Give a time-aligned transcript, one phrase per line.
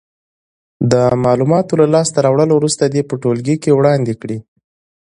[0.91, 4.37] د معلوماتو له لاس ته راوړلو وروسته دې په ټولګي کې وړاندې کړې.